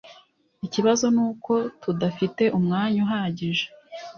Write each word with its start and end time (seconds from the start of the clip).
Ikibazo 0.65 1.05
nuko 1.15 1.53
tudafite 1.81 2.43
umwanya 2.57 2.97
uhagije 3.05 3.65